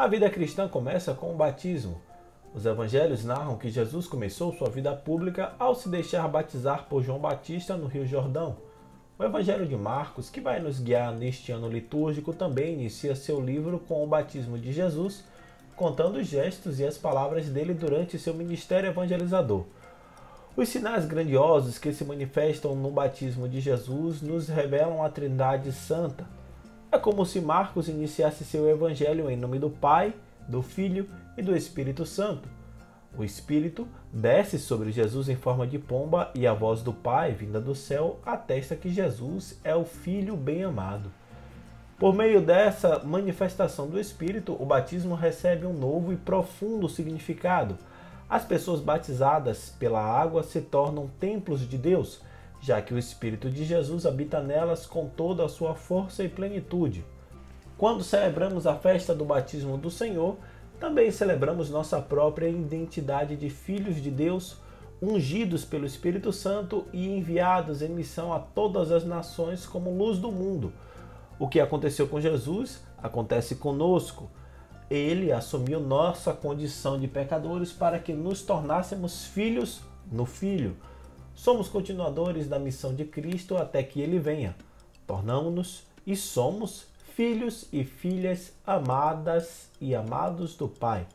A 0.00 0.06
vida 0.06 0.30
cristã 0.30 0.66
começa 0.66 1.12
com 1.12 1.30
o 1.30 1.36
batismo. 1.36 2.00
Os 2.54 2.64
evangelhos 2.64 3.22
narram 3.22 3.58
que 3.58 3.68
Jesus 3.68 4.06
começou 4.06 4.50
sua 4.50 4.70
vida 4.70 4.96
pública 4.96 5.52
ao 5.58 5.74
se 5.74 5.90
deixar 5.90 6.26
batizar 6.26 6.86
por 6.88 7.02
João 7.02 7.18
Batista 7.18 7.76
no 7.76 7.86
Rio 7.86 8.06
Jordão. 8.06 8.56
O 9.18 9.22
Evangelho 9.22 9.66
de 9.66 9.76
Marcos, 9.76 10.30
que 10.30 10.40
vai 10.40 10.58
nos 10.58 10.80
guiar 10.80 11.12
neste 11.12 11.52
ano 11.52 11.68
litúrgico, 11.68 12.32
também 12.32 12.72
inicia 12.72 13.14
seu 13.14 13.42
livro 13.42 13.78
com 13.78 14.02
o 14.02 14.06
batismo 14.06 14.58
de 14.58 14.72
Jesus, 14.72 15.22
contando 15.76 16.16
os 16.16 16.26
gestos 16.26 16.80
e 16.80 16.86
as 16.86 16.96
palavras 16.96 17.50
dele 17.50 17.74
durante 17.74 18.18
seu 18.18 18.32
ministério 18.32 18.88
evangelizador. 18.88 19.66
Os 20.56 20.70
sinais 20.70 21.04
grandiosos 21.04 21.78
que 21.78 21.92
se 21.92 22.06
manifestam 22.06 22.74
no 22.74 22.90
batismo 22.90 23.46
de 23.46 23.60
Jesus 23.60 24.22
nos 24.22 24.48
revelam 24.48 25.04
a 25.04 25.10
Trindade 25.10 25.70
Santa, 25.72 26.26
é 26.92 26.98
como 26.98 27.24
se 27.24 27.40
Marcos 27.40 27.88
iniciasse 27.88 28.44
seu 28.44 28.68
evangelho 28.68 29.30
em 29.30 29.36
nome 29.36 29.58
do 29.58 29.70
Pai, 29.70 30.12
do 30.48 30.60
Filho 30.60 31.06
e 31.36 31.42
do 31.42 31.54
Espírito 31.54 32.04
Santo. 32.04 32.48
O 33.16 33.22
Espírito 33.22 33.86
desce 34.12 34.58
sobre 34.58 34.90
Jesus 34.90 35.28
em 35.28 35.36
forma 35.36 35.66
de 35.66 35.78
pomba 35.78 36.30
e 36.34 36.46
a 36.46 36.52
voz 36.52 36.82
do 36.82 36.92
Pai, 36.92 37.32
vinda 37.32 37.60
do 37.60 37.74
céu, 37.74 38.18
atesta 38.26 38.74
que 38.74 38.90
Jesus 38.90 39.60
é 39.62 39.74
o 39.74 39.84
Filho 39.84 40.36
bem-amado. 40.36 41.12
Por 41.96 42.14
meio 42.14 42.40
dessa 42.40 42.98
manifestação 43.00 43.86
do 43.86 44.00
Espírito, 44.00 44.56
o 44.58 44.64
batismo 44.64 45.14
recebe 45.14 45.66
um 45.66 45.72
novo 45.72 46.12
e 46.12 46.16
profundo 46.16 46.88
significado. 46.88 47.78
As 48.28 48.44
pessoas 48.44 48.80
batizadas 48.80 49.70
pela 49.78 50.00
água 50.00 50.42
se 50.42 50.60
tornam 50.60 51.10
templos 51.20 51.68
de 51.68 51.76
Deus 51.76 52.20
já 52.60 52.82
que 52.82 52.92
o 52.92 52.98
Espírito 52.98 53.50
de 53.50 53.64
Jesus 53.64 54.04
habita 54.04 54.40
nelas 54.40 54.86
com 54.86 55.08
toda 55.08 55.44
a 55.44 55.48
sua 55.48 55.74
força 55.74 56.22
e 56.22 56.28
plenitude. 56.28 57.04
Quando 57.78 58.04
celebramos 58.04 58.66
a 58.66 58.74
festa 58.74 59.14
do 59.14 59.24
batismo 59.24 59.78
do 59.78 59.90
Senhor, 59.90 60.36
também 60.78 61.10
celebramos 61.10 61.70
nossa 61.70 62.00
própria 62.00 62.48
identidade 62.48 63.36
de 63.36 63.48
filhos 63.48 63.96
de 63.96 64.10
Deus, 64.10 64.58
ungidos 65.00 65.64
pelo 65.64 65.86
Espírito 65.86 66.32
Santo 66.32 66.86
e 66.92 67.08
enviados 67.08 67.80
em 67.80 67.88
missão 67.88 68.32
a 68.32 68.38
todas 68.38 68.92
as 68.92 69.04
nações 69.04 69.64
como 69.64 69.96
luz 69.96 70.18
do 70.18 70.30
mundo. 70.30 70.72
O 71.38 71.48
que 71.48 71.58
aconteceu 71.58 72.06
com 72.06 72.20
Jesus 72.20 72.82
acontece 73.02 73.56
conosco. 73.56 74.30
Ele 74.90 75.32
assumiu 75.32 75.80
nossa 75.80 76.34
condição 76.34 77.00
de 77.00 77.08
pecadores 77.08 77.72
para 77.72 77.98
que 77.98 78.12
nos 78.12 78.42
tornássemos 78.42 79.24
filhos 79.24 79.80
no 80.12 80.26
Filho. 80.26 80.76
Somos 81.34 81.68
continuadores 81.68 82.48
da 82.48 82.58
missão 82.58 82.94
de 82.94 83.04
Cristo 83.04 83.56
até 83.56 83.82
que 83.82 84.00
ele 84.00 84.18
venha. 84.18 84.54
Tornamos-nos 85.06 85.84
e 86.06 86.14
somos 86.14 86.86
filhos 87.14 87.66
e 87.72 87.84
filhas 87.84 88.52
amadas 88.66 89.68
e 89.80 89.94
amados 89.94 90.54
do 90.54 90.68
Pai. 90.68 91.06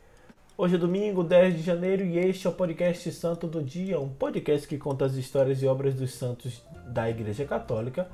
Hoje 0.58 0.76
é 0.76 0.78
domingo, 0.78 1.22
10 1.22 1.56
de 1.56 1.62
janeiro, 1.62 2.04
e 2.04 2.18
este 2.18 2.46
é 2.46 2.50
o 2.50 2.52
podcast 2.52 3.12
Santo 3.12 3.46
do 3.46 3.62
Dia, 3.62 4.00
um 4.00 4.08
podcast 4.08 4.66
que 4.66 4.78
conta 4.78 5.04
as 5.04 5.14
histórias 5.14 5.62
e 5.62 5.66
obras 5.66 5.94
dos 5.94 6.14
santos 6.14 6.62
da 6.86 7.10
Igreja 7.10 7.44
Católica. 7.44 8.08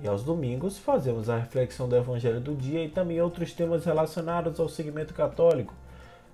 E 0.00 0.06
aos 0.06 0.22
domingos 0.22 0.78
fazemos 0.78 1.28
a 1.28 1.36
reflexão 1.36 1.88
do 1.88 1.96
Evangelho 1.96 2.40
do 2.40 2.54
dia 2.54 2.84
e 2.84 2.88
também 2.88 3.20
outros 3.20 3.52
temas 3.52 3.84
relacionados 3.84 4.60
ao 4.60 4.68
segmento 4.68 5.12
católico. 5.12 5.74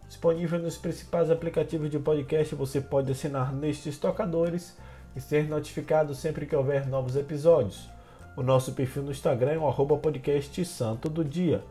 Disponível 0.06 0.58
nos 0.58 0.76
principais 0.76 1.30
aplicativos 1.30 1.90
de 1.90 1.98
podcast, 1.98 2.54
você 2.54 2.78
pode 2.80 3.10
assinar 3.10 3.52
nestes 3.54 3.98
tocadores 3.98 4.76
e 5.16 5.20
ser 5.20 5.48
notificado 5.48 6.14
sempre 6.14 6.46
que 6.46 6.56
houver 6.56 6.86
novos 6.86 7.16
episódios. 7.16 7.88
O 8.36 8.42
nosso 8.42 8.72
perfil 8.72 9.04
no 9.04 9.12
Instagram 9.12 9.52
é 9.52 9.58
o 9.58 9.68
arroba 9.68 9.96
podcast 9.96 10.64
Santo 10.64 11.08
do 11.08 11.24
Dia. 11.24 11.62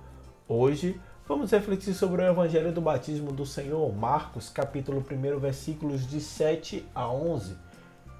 Hoje 0.47 0.99
vamos 1.27 1.51
refletir 1.51 1.93
sobre 1.93 2.21
o 2.21 2.25
Evangelho 2.25 2.71
do 2.71 2.79
Batismo 2.79 3.33
do 3.33 3.45
Senhor, 3.45 3.93
Marcos, 3.93 4.49
capítulo 4.49 5.03
1, 5.09 5.39
versículos 5.39 6.07
de 6.07 6.21
7 6.21 6.85
a 6.95 7.09
11. 7.09 7.57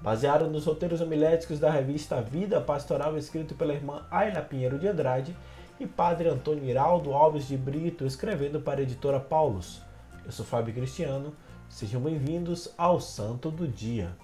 Baseado 0.02 0.46
nos 0.46 0.66
roteiros 0.66 1.00
homiléticos 1.00 1.58
da 1.58 1.70
revista 1.70 2.20
Vida 2.20 2.60
Pastoral, 2.60 3.16
escrito 3.16 3.54
pela 3.54 3.72
irmã 3.72 4.02
Ayla 4.10 4.42
Pinheiro 4.42 4.78
de 4.78 4.86
Andrade 4.86 5.34
e 5.80 5.86
padre 5.86 6.28
Antônio 6.28 6.64
Iraldo 6.64 7.14
Alves 7.14 7.48
de 7.48 7.56
Brito, 7.56 8.04
escrevendo 8.04 8.60
para 8.60 8.80
a 8.80 8.82
editora 8.82 9.18
Paulus. 9.18 9.80
Eu 10.26 10.32
sou 10.32 10.44
Fábio 10.44 10.74
Cristiano, 10.74 11.34
sejam 11.66 12.02
bem-vindos 12.02 12.70
ao 12.76 13.00
Santo 13.00 13.50
do 13.50 13.66
Dia. 13.66 14.14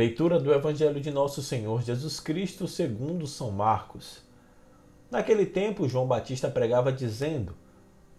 Leitura 0.00 0.40
do 0.40 0.50
Evangelho 0.50 0.98
de 0.98 1.10
Nosso 1.10 1.42
Senhor 1.42 1.82
Jesus 1.82 2.18
Cristo 2.20 2.66
segundo 2.66 3.26
São 3.26 3.50
Marcos. 3.50 4.22
Naquele 5.10 5.44
tempo, 5.44 5.86
João 5.86 6.06
Batista 6.06 6.48
pregava 6.48 6.90
dizendo: 6.90 7.54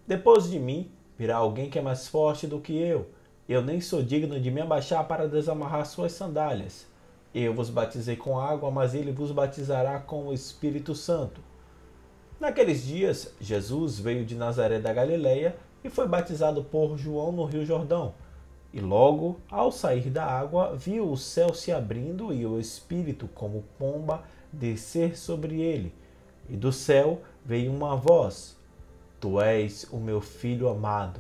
Depois 0.06 0.48
de 0.48 0.60
mim 0.60 0.92
virá 1.18 1.38
alguém 1.38 1.72
que 1.72 1.80
é 1.80 1.82
mais 1.82 2.08
forte 2.08 2.46
do 2.46 2.60
que 2.60 2.78
eu. 2.78 3.10
Eu 3.50 3.64
nem 3.64 3.82
sou 3.82 4.04
digno 4.04 4.40
de 4.40 4.52
me 4.52 4.62
abaixar 4.62 5.08
para 5.08 5.28
desamarrar 5.28 5.88
suas 5.88 6.12
sandálias. 6.12 6.86
Eu 7.34 7.52
vos 7.52 7.72
batizei 7.72 8.16
com 8.16 8.40
água, 8.40 8.70
mas 8.70 8.94
ele 8.94 9.12
vos 9.12 9.32
batizará 9.32 10.00
com 10.00 10.28
o 10.28 10.34
Espírito 10.36 10.94
Santo. 10.94 11.42
Naqueles 12.40 12.86
dias, 12.86 13.34
Jesus 13.42 13.98
veio 13.98 14.24
de 14.24 14.36
Nazaré 14.36 14.78
da 14.78 14.94
Galileia 14.94 15.56
e 15.84 15.90
foi 15.90 16.08
batizado 16.08 16.64
por 16.64 16.96
João 16.96 17.32
no 17.32 17.44
Rio 17.44 17.66
Jordão. 17.66 18.14
E 18.74 18.80
logo, 18.80 19.40
ao 19.50 19.72
sair 19.72 20.10
da 20.10 20.26
água, 20.26 20.76
viu 20.76 21.12
o 21.12 21.18
céu 21.18 21.54
se 21.54 21.72
abrindo 21.72 22.34
e 22.34 22.46
o 22.46 22.60
Espírito, 22.60 23.28
como 23.36 23.66
pomba, 23.78 24.24
descer 24.52 25.18
sobre 25.18 25.60
ele. 25.60 25.94
E 26.50 26.56
do 26.56 26.72
céu 26.72 27.22
veio 27.46 27.72
uma 27.72 27.96
voz: 27.96 28.58
Tu 29.20 29.42
és 29.42 29.86
o 29.92 29.98
meu 29.98 30.22
filho 30.22 30.70
amado. 30.70 31.20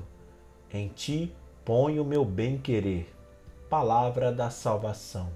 Em 0.73 0.87
ti 0.87 1.33
ponho 1.65 2.03
o 2.03 2.05
meu 2.05 2.23
bem-querer. 2.23 3.13
Palavra 3.69 4.31
da 4.31 4.49
salvação. 4.49 5.29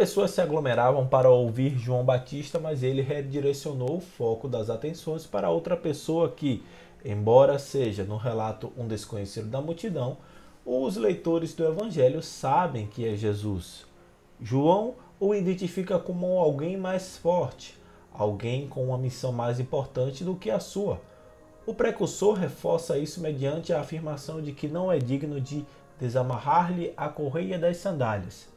Pessoas 0.00 0.30
se 0.30 0.40
aglomeravam 0.40 1.06
para 1.06 1.28
ouvir 1.28 1.76
João 1.76 2.02
Batista, 2.02 2.58
mas 2.58 2.82
ele 2.82 3.02
redirecionou 3.02 3.98
o 3.98 4.00
foco 4.00 4.48
das 4.48 4.70
atenções 4.70 5.26
para 5.26 5.50
outra 5.50 5.76
pessoa 5.76 6.30
que, 6.30 6.64
embora 7.04 7.58
seja 7.58 8.02
no 8.02 8.16
relato 8.16 8.72
um 8.78 8.88
desconhecido 8.88 9.48
da 9.48 9.60
multidão, 9.60 10.16
os 10.64 10.96
leitores 10.96 11.52
do 11.52 11.66
Evangelho 11.66 12.22
sabem 12.22 12.86
que 12.86 13.06
é 13.06 13.14
Jesus. 13.14 13.84
João 14.40 14.94
o 15.20 15.34
identifica 15.34 15.98
como 15.98 16.38
alguém 16.38 16.78
mais 16.78 17.18
forte, 17.18 17.78
alguém 18.10 18.66
com 18.66 18.86
uma 18.86 18.96
missão 18.96 19.32
mais 19.32 19.60
importante 19.60 20.24
do 20.24 20.34
que 20.34 20.50
a 20.50 20.60
sua. 20.60 20.98
O 21.66 21.74
precursor 21.74 22.38
reforça 22.38 22.96
isso 22.96 23.20
mediante 23.20 23.70
a 23.70 23.82
afirmação 23.82 24.40
de 24.40 24.52
que 24.52 24.66
não 24.66 24.90
é 24.90 24.96
digno 24.96 25.38
de 25.38 25.62
desamarrar-lhe 26.00 26.94
a 26.96 27.10
correia 27.10 27.58
das 27.58 27.76
sandálias 27.76 28.48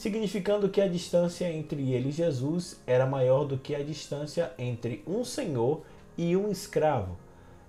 significando 0.00 0.70
que 0.70 0.80
a 0.80 0.88
distância 0.88 1.52
entre 1.52 1.92
ele 1.92 2.08
e 2.08 2.12
Jesus 2.12 2.80
era 2.86 3.04
maior 3.04 3.44
do 3.44 3.58
que 3.58 3.74
a 3.74 3.84
distância 3.84 4.50
entre 4.56 5.04
um 5.06 5.22
senhor 5.22 5.82
e 6.16 6.34
um 6.34 6.50
escravo. 6.50 7.18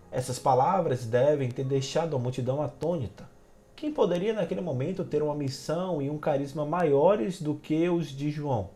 Essas 0.10 0.40
palavras 0.40 1.06
devem 1.06 1.52
ter 1.52 1.66
deixado 1.66 2.16
a 2.16 2.20
multidão 2.20 2.62
atônita. 2.62 3.30
Quem 3.76 3.92
poderia 3.92 4.32
naquele 4.32 4.62
momento 4.62 5.04
ter 5.04 5.22
uma 5.22 5.36
missão 5.36 6.02
e 6.02 6.10
um 6.10 6.18
carisma 6.18 6.66
maiores 6.66 7.42
do 7.42 7.56
que 7.56 7.90
os 7.90 8.08
de 8.08 8.32
João? 8.32 8.70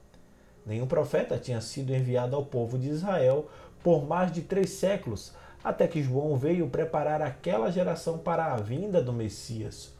Nenhum 0.66 0.86
profeta 0.86 1.38
tinha 1.38 1.62
sido 1.62 1.96
enviado 1.96 2.36
ao 2.36 2.44
povo 2.44 2.78
de 2.78 2.90
Israel 2.90 3.48
por 3.82 4.06
mais 4.06 4.34
de 4.34 4.42
três 4.42 4.72
séculos, 4.72 5.32
até 5.64 5.88
que 5.88 6.04
João 6.04 6.36
veio 6.36 6.68
preparar 6.68 7.22
aquela 7.22 7.72
geração 7.72 8.18
para 8.18 8.54
a 8.54 8.58
vinda 8.58 9.02
do 9.02 9.14
Messias. 9.14 9.95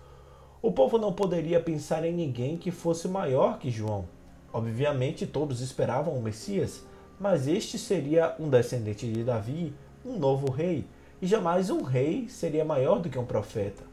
O 0.66 0.72
povo 0.72 0.98
não 0.98 1.14
poderia 1.14 1.60
pensar 1.60 2.04
em 2.04 2.12
ninguém 2.12 2.58
que 2.58 2.72
fosse 2.72 3.08
maior 3.08 3.60
que 3.60 3.70
João. 3.70 4.06
Obviamente, 4.52 5.28
todos 5.28 5.62
esperavam 5.62 6.18
o 6.18 6.22
Messias, 6.24 6.84
mas 7.20 7.48
este 7.48 7.78
seria 7.78 8.36
um 8.40 8.50
descendente 8.50 9.08
de 9.08 9.24
Davi, 9.24 9.76
um 10.04 10.18
novo 10.18 10.50
rei, 10.50 10.88
e 11.22 11.28
jamais 11.28 11.70
um 11.70 11.84
rei 11.84 12.28
seria 12.30 12.66
maior 12.66 13.00
do 13.00 13.12
que 13.12 13.20
um 13.20 13.28
profeta. 13.28 13.84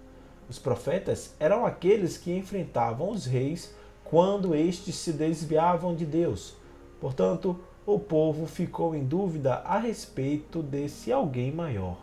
Os 0.49 0.59
profetas 0.59 1.35
eram 1.39 1.67
aqueles 1.67 2.17
que 2.17 2.35
enfrentavam 2.35 3.11
os 3.11 3.27
reis 3.27 3.75
quando 4.03 4.55
estes 4.55 4.95
se 4.95 5.13
desviavam 5.13 5.95
de 5.95 6.07
Deus. 6.07 6.55
Portanto, 6.99 7.61
o 7.85 7.99
povo 7.99 8.47
ficou 8.47 8.95
em 8.95 9.05
dúvida 9.05 9.57
a 9.57 9.77
respeito 9.77 10.63
desse 10.63 11.13
alguém 11.13 11.53
maior. 11.53 11.99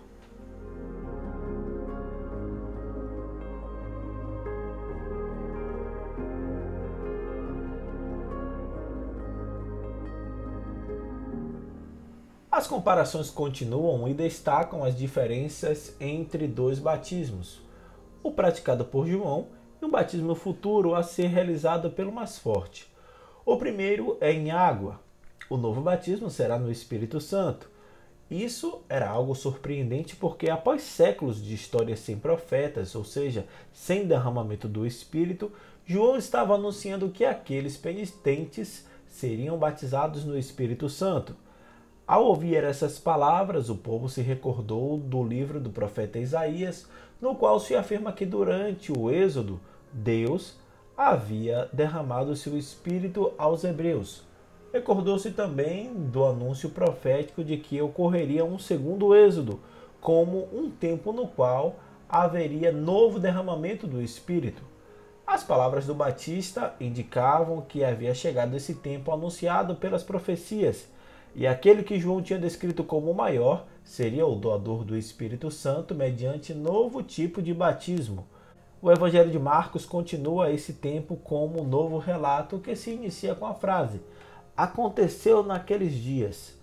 Comparações 12.70 13.32
continuam 13.32 14.08
e 14.08 14.14
destacam 14.14 14.84
as 14.84 14.96
diferenças 14.96 15.96
entre 16.00 16.48
dois 16.48 16.78
batismos: 16.78 17.60
o 18.22 18.32
praticado 18.32 18.86
por 18.86 19.08
João 19.08 19.48
e 19.82 19.86
um 19.86 19.90
batismo 19.90 20.36
futuro 20.36 20.94
a 20.94 21.02
ser 21.02 21.28
realizado 21.28 21.90
pelo 21.90 22.12
mais 22.12 22.38
forte. 22.38 22.88
O 23.44 23.58
primeiro 23.58 24.18
é 24.22 24.32
em 24.32 24.52
água, 24.52 25.00
o 25.50 25.58
novo 25.58 25.82
batismo 25.82 26.30
será 26.30 26.60
no 26.60 26.72
Espírito 26.72 27.20
Santo. 27.20 27.68
Isso 28.30 28.84
era 28.88 29.10
algo 29.10 29.34
surpreendente 29.34 30.16
porque, 30.16 30.48
após 30.52 30.84
séculos 30.84 31.44
de 31.44 31.56
história 31.56 31.96
sem 31.96 32.20
profetas, 32.20 32.94
ou 32.94 33.04
seja, 33.04 33.48
sem 33.74 34.06
derramamento 34.06 34.68
do 34.68 34.86
Espírito, 34.86 35.52
João 35.84 36.16
estava 36.16 36.54
anunciando 36.54 37.10
que 37.10 37.26
aqueles 37.26 37.76
penitentes 37.76 38.86
seriam 39.08 39.58
batizados 39.58 40.24
no 40.24 40.38
Espírito 40.38 40.88
Santo. 40.88 41.36
Ao 42.10 42.26
ouvir 42.26 42.64
essas 42.64 42.98
palavras, 42.98 43.70
o 43.70 43.76
povo 43.76 44.10
se 44.10 44.24
recordou 44.24 44.98
do 44.98 45.24
livro 45.24 45.60
do 45.60 45.70
profeta 45.70 46.18
Isaías, 46.18 46.88
no 47.22 47.36
qual 47.36 47.60
se 47.60 47.76
afirma 47.76 48.12
que 48.12 48.26
durante 48.26 48.92
o 48.92 49.12
Êxodo, 49.12 49.60
Deus 49.94 50.56
havia 50.98 51.70
derramado 51.72 52.36
seu 52.36 52.58
Espírito 52.58 53.32
aos 53.38 53.64
hebreus. 53.64 54.24
Recordou-se 54.74 55.30
também 55.30 55.94
do 55.94 56.26
anúncio 56.26 56.72
profético 56.72 57.44
de 57.44 57.58
que 57.58 57.80
ocorreria 57.80 58.44
um 58.44 58.58
segundo 58.58 59.14
Êxodo, 59.14 59.60
como 60.02 60.50
um 60.52 60.72
tempo 60.72 61.14
no 61.14 61.28
qual 61.28 61.76
haveria 62.10 62.72
novo 62.72 63.20
derramamento 63.20 63.86
do 63.86 64.02
Espírito. 64.02 64.64
As 65.28 65.44
palavras 65.44 65.86
do 65.86 65.94
Batista 65.94 66.74
indicavam 66.80 67.62
que 67.62 67.84
havia 67.84 68.16
chegado 68.16 68.58
esse 68.58 68.74
tempo 68.74 69.12
anunciado 69.12 69.76
pelas 69.76 70.02
profecias, 70.02 70.90
e 71.36 71.46
aquele 71.48 71.84
que 71.84 72.00
João 72.00 72.22
tinha 72.22 72.40
descrito 72.40 72.84
como 72.84 73.12
o 73.12 73.16
maior 73.16 73.66
seria 73.84 74.26
o 74.26 74.36
doador 74.36 74.84
do 74.84 74.98
Espírito 74.98 75.50
Santo 75.50 75.96
mediante 75.96 76.54
novo 76.54 77.02
tipo 77.02 77.42
de 77.42 77.54
batismo. 77.54 78.28
O 78.82 78.92
Evangelho 78.92 79.30
de 79.30 79.40
Marcos 79.40 79.86
continua 79.86 80.52
esse 80.52 80.74
tempo 80.74 81.18
como 81.18 81.62
um 81.62 81.68
novo 81.68 81.98
relato 81.98 82.60
que 82.60 82.76
se 82.76 82.92
inicia 82.92 83.36
com 83.36 83.46
a 83.46 83.54
frase: 83.54 84.02
Aconteceu 84.56 85.44
naqueles 85.44 85.94
dias. 85.94 86.58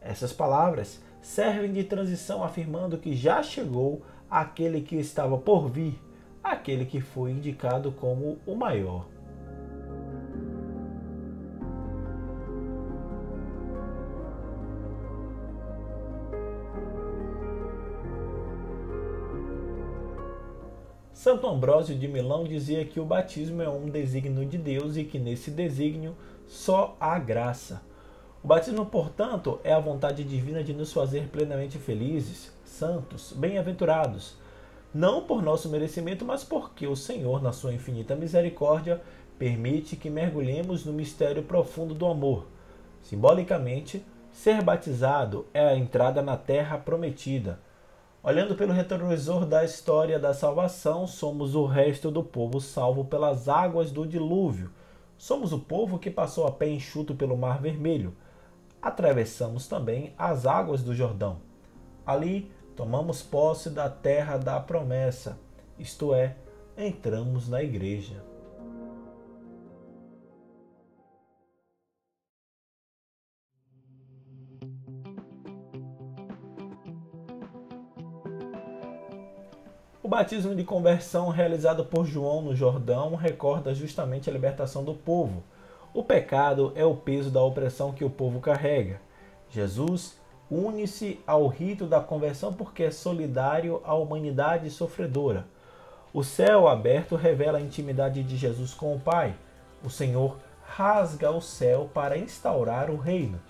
Essas 0.00 0.32
palavras 0.32 1.00
servem 1.22 1.72
de 1.72 1.84
transição 1.84 2.42
afirmando 2.42 2.98
que 2.98 3.14
já 3.14 3.42
chegou 3.42 4.02
aquele 4.30 4.80
que 4.80 4.96
estava 4.96 5.36
por 5.38 5.68
vir 5.68 5.98
aquele 6.42 6.84
que 6.84 7.00
foi 7.00 7.30
indicado 7.30 7.92
como 7.92 8.38
o 8.46 8.54
maior. 8.54 9.06
Santo 21.30 21.46
Ambrósio 21.46 21.94
de 21.94 22.08
Milão 22.08 22.42
dizia 22.42 22.84
que 22.84 22.98
o 22.98 23.04
batismo 23.04 23.62
é 23.62 23.68
um 23.68 23.88
desígnio 23.88 24.44
de 24.44 24.58
Deus 24.58 24.96
e 24.96 25.04
que 25.04 25.16
nesse 25.16 25.52
desígnio 25.52 26.16
só 26.48 26.96
há 26.98 27.16
graça. 27.20 27.82
O 28.42 28.48
batismo, 28.48 28.84
portanto, 28.84 29.60
é 29.62 29.72
a 29.72 29.78
vontade 29.78 30.24
divina 30.24 30.64
de 30.64 30.74
nos 30.74 30.92
fazer 30.92 31.28
plenamente 31.28 31.78
felizes, 31.78 32.52
santos, 32.64 33.32
bem-aventurados 33.32 34.34
não 34.92 35.22
por 35.22 35.40
nosso 35.40 35.68
merecimento, 35.68 36.24
mas 36.24 36.42
porque 36.42 36.84
o 36.84 36.96
Senhor, 36.96 37.40
na 37.40 37.52
sua 37.52 37.72
infinita 37.72 38.16
misericórdia, 38.16 39.00
permite 39.38 39.94
que 39.94 40.10
mergulhemos 40.10 40.84
no 40.84 40.92
mistério 40.92 41.44
profundo 41.44 41.94
do 41.94 42.06
amor. 42.06 42.48
Simbolicamente, 43.02 44.04
ser 44.32 44.60
batizado 44.64 45.46
é 45.54 45.60
a 45.60 45.76
entrada 45.76 46.22
na 46.22 46.36
terra 46.36 46.76
prometida. 46.76 47.60
Olhando 48.22 48.54
pelo 48.54 48.74
retrovisor 48.74 49.46
da 49.46 49.64
história 49.64 50.18
da 50.18 50.34
salvação, 50.34 51.06
somos 51.06 51.54
o 51.54 51.64
resto 51.64 52.10
do 52.10 52.22
povo 52.22 52.60
salvo 52.60 53.02
pelas 53.02 53.48
águas 53.48 53.90
do 53.90 54.06
dilúvio. 54.06 54.70
Somos 55.16 55.54
o 55.54 55.58
povo 55.58 55.98
que 55.98 56.10
passou 56.10 56.46
a 56.46 56.52
pé 56.52 56.68
enxuto 56.68 57.14
pelo 57.14 57.34
Mar 57.34 57.62
Vermelho. 57.62 58.14
Atravessamos 58.82 59.66
também 59.66 60.12
as 60.18 60.44
águas 60.44 60.82
do 60.82 60.94
Jordão. 60.94 61.38
Ali 62.04 62.52
tomamos 62.76 63.22
posse 63.22 63.70
da 63.70 63.88
terra 63.88 64.36
da 64.36 64.60
promessa, 64.60 65.38
isto 65.78 66.12
é, 66.12 66.36
entramos 66.76 67.48
na 67.48 67.62
igreja. 67.62 68.29
Batismo 80.10 80.56
de 80.56 80.64
conversão 80.64 81.28
realizado 81.28 81.84
por 81.84 82.04
João 82.04 82.42
no 82.42 82.52
Jordão 82.52 83.14
recorda 83.14 83.72
justamente 83.72 84.28
a 84.28 84.32
libertação 84.32 84.82
do 84.82 84.92
povo. 84.92 85.40
O 85.94 86.02
pecado 86.02 86.72
é 86.74 86.84
o 86.84 86.96
peso 86.96 87.30
da 87.30 87.40
opressão 87.40 87.92
que 87.92 88.04
o 88.04 88.10
povo 88.10 88.40
carrega. 88.40 89.00
Jesus 89.50 90.18
une-se 90.50 91.20
ao 91.24 91.46
rito 91.46 91.86
da 91.86 92.00
conversão 92.00 92.52
porque 92.52 92.82
é 92.82 92.90
solidário 92.90 93.80
à 93.84 93.94
humanidade 93.94 94.68
sofredora. 94.68 95.46
O 96.12 96.24
céu 96.24 96.66
aberto 96.66 97.14
revela 97.14 97.58
a 97.58 97.62
intimidade 97.62 98.24
de 98.24 98.36
Jesus 98.36 98.74
com 98.74 98.92
o 98.92 98.98
Pai. 98.98 99.36
O 99.84 99.88
Senhor 99.88 100.36
rasga 100.66 101.30
o 101.30 101.40
céu 101.40 101.88
para 101.94 102.18
instaurar 102.18 102.90
o 102.90 102.96
reino. 102.96 103.40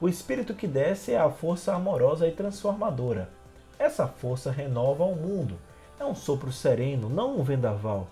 O 0.00 0.08
Espírito 0.08 0.54
que 0.54 0.68
desce 0.68 1.12
é 1.12 1.18
a 1.18 1.28
força 1.28 1.74
amorosa 1.74 2.28
e 2.28 2.30
transformadora. 2.30 3.30
Essa 3.80 4.06
força 4.06 4.52
renova 4.52 5.02
o 5.02 5.16
mundo. 5.16 5.58
É 5.98 6.04
um 6.04 6.14
sopro 6.14 6.52
sereno, 6.52 7.08
não 7.08 7.38
um 7.38 7.42
vendaval. 7.42 8.06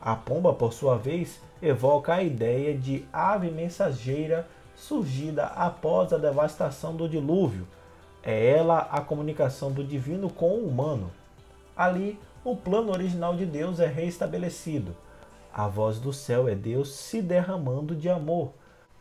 A 0.00 0.16
pomba, 0.16 0.52
por 0.52 0.72
sua 0.72 0.96
vez, 0.96 1.40
evoca 1.62 2.14
a 2.14 2.22
ideia 2.22 2.76
de 2.76 3.04
ave 3.12 3.50
mensageira 3.50 4.46
surgida 4.74 5.44
após 5.46 6.12
a 6.12 6.18
devastação 6.18 6.96
do 6.96 7.08
dilúvio 7.08 7.66
é 8.22 8.50
ela 8.56 8.78
a 8.90 9.00
comunicação 9.00 9.72
do 9.72 9.82
divino 9.82 10.30
com 10.30 10.50
o 10.50 10.68
humano. 10.68 11.10
Ali, 11.76 12.18
o 12.44 12.54
plano 12.54 12.92
original 12.92 13.34
de 13.34 13.44
Deus 13.44 13.80
é 13.80 13.86
reestabelecido. 13.86 14.96
A 15.52 15.66
voz 15.66 15.98
do 15.98 16.12
céu 16.12 16.48
é 16.48 16.54
Deus 16.54 16.94
se 16.94 17.20
derramando 17.20 17.94
de 17.96 18.08
amor. 18.08 18.52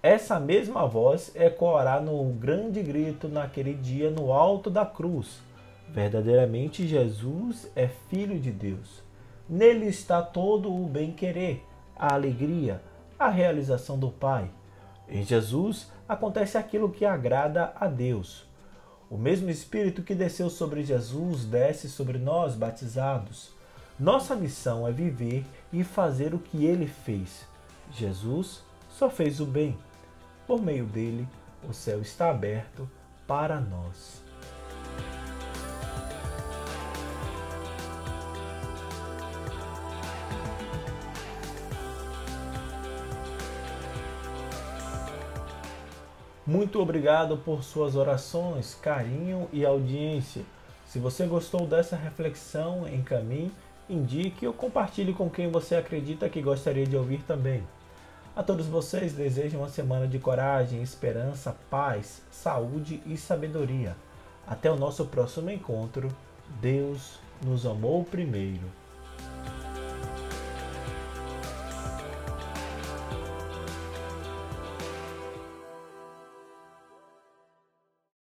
Essa 0.02 0.40
mesma 0.40 0.88
voz 0.88 1.32
ecoará 1.36 2.02
no 2.02 2.24
grande 2.34 2.82
grito 2.82 3.28
naquele 3.28 3.74
dia 3.74 4.10
no 4.10 4.34
alto 4.34 4.70
da 4.70 4.86
cruz. 4.86 5.40
Verdadeiramente 5.94 6.88
Jesus 6.88 7.70
é 7.76 7.88
Filho 8.10 8.40
de 8.40 8.50
Deus. 8.50 9.04
Nele 9.50 9.88
está 9.88 10.22
todo 10.22 10.74
o 10.74 10.88
bem-querer, 10.88 11.62
a 11.98 12.14
alegria, 12.14 12.82
a 13.20 13.28
realização 13.28 14.00
do 14.00 14.10
Pai. 14.10 14.50
Em 15.10 15.22
Jesus 15.24 15.92
acontece 16.08 16.58
aquilo 16.58 16.90
que 16.90 17.04
agrada 17.04 17.74
a 17.76 17.88
Deus. 17.88 18.46
O 19.10 19.18
mesmo 19.18 19.50
Espírito 19.50 20.02
que 20.02 20.16
desceu 20.16 20.50
sobre 20.50 20.82
Jesus 20.82 21.44
desce 21.44 21.90
sobre 21.90 22.18
nós, 22.18 22.56
batizados. 22.56 23.52
Nossa 24.00 24.34
missão 24.34 24.88
é 24.88 24.92
viver 24.94 25.46
e 25.74 25.84
fazer 25.84 26.34
o 26.34 26.40
que 26.40 26.64
ele 26.64 26.88
fez. 26.88 27.46
Jesus 27.92 28.64
só 28.90 29.10
fez 29.10 29.42
o 29.42 29.46
bem. 29.46 29.78
Por 30.48 30.62
meio 30.62 30.86
dele, 30.86 31.28
o 31.68 31.74
céu 31.74 32.00
está 32.02 32.30
aberto 32.30 32.90
para 33.28 33.60
nós. 33.60 34.21
Muito 46.52 46.82
obrigado 46.82 47.38
por 47.38 47.64
suas 47.64 47.96
orações, 47.96 48.76
carinho 48.76 49.48
e 49.54 49.66
audiência. 49.66 50.44
Se 50.86 51.00
você 51.00 51.26
gostou 51.26 51.66
dessa 51.66 51.96
reflexão, 51.96 52.86
encaminhe, 52.86 53.54
indique 53.90 54.46
ou 54.46 54.52
compartilhe 54.52 55.14
com 55.14 55.30
quem 55.30 55.50
você 55.50 55.76
acredita 55.76 56.28
que 56.28 56.42
gostaria 56.42 56.86
de 56.86 56.98
ouvir 56.98 57.24
também. 57.24 57.64
A 58.36 58.44
todos 58.44 58.68
vocês 58.68 59.14
desejo 59.14 59.60
uma 59.60 59.70
semana 59.70 60.06
de 60.06 60.20
coragem, 60.20 60.84
esperança, 60.84 61.56
paz, 61.70 62.22
saúde 62.30 63.02
e 63.06 63.16
sabedoria. 63.16 63.96
Até 64.46 64.70
o 64.70 64.76
nosso 64.76 65.06
próximo 65.06 65.50
encontro. 65.50 66.14
Deus 66.60 67.18
nos 67.42 67.66
amou 67.66 68.04
primeiro. 68.04 68.81